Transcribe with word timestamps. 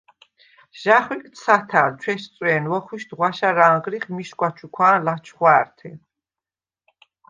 ჟ’ა̈ხვიკდ 0.79 1.33
სათა̈ლ, 1.43 1.91
ჩვესწო̄̈ნ, 2.01 2.63
ვოხვიშდ 2.71 3.09
ღვაშა̈რ 3.17 3.57
ანღრიხ 3.67 4.05
მიშგვა 4.15 4.49
ჩუქვა̄ნ 4.57 4.97
ლაჩხვა̄̈რთე. 5.05 5.89